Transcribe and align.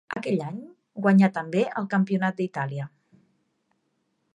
Aquell 0.19 0.39
any 0.45 0.55
guanyà 1.07 1.29
també 1.37 1.67
el 1.83 1.91
Campionat 1.93 2.41
d'Itàlia. 2.41 2.89